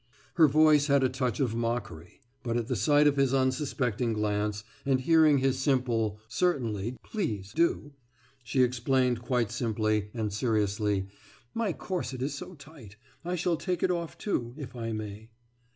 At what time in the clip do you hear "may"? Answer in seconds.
14.91-15.29